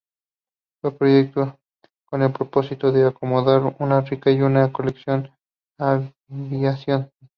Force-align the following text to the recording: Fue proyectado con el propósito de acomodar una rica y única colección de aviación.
Fue 0.81 0.97
proyectado 0.97 1.59
con 2.05 2.23
el 2.23 2.33
propósito 2.33 2.91
de 2.91 3.05
acomodar 3.05 3.75
una 3.77 4.01
rica 4.01 4.31
y 4.31 4.41
única 4.41 4.73
colección 4.73 5.29
de 5.77 6.07
aviación. 6.39 7.11